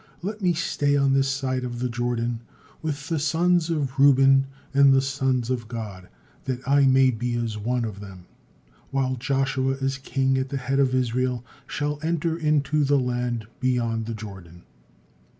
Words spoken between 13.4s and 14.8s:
beyond the Jordan."